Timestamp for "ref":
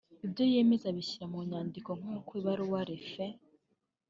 2.89-3.13